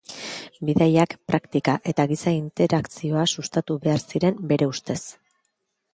[0.69, 5.01] Bidaiak, praktika eta giza interakzioa sustatu behar ziren bere ustez.